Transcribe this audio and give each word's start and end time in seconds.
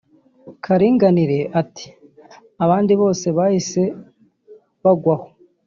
Karinganire 0.63 1.39
ati 1.61 1.87
“abandi 2.63 2.93
bose 3.01 3.25
bahise 3.37 3.81
bagwa 4.83 5.13
aho 5.17 5.27